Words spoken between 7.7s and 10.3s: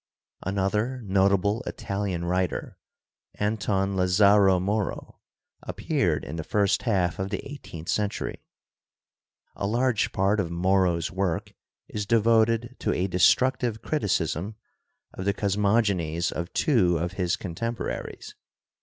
century. A large